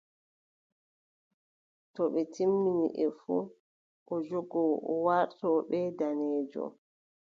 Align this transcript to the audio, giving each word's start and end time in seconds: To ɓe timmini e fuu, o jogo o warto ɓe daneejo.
To 1.93 2.01
ɓe 2.13 2.21
timmini 2.33 2.85
e 3.03 3.05
fuu, 3.19 3.43
o 4.13 4.15
jogo 4.27 4.61
o 4.91 4.93
warto 5.05 5.49
ɓe 5.69 5.79
daneejo. 5.99 6.65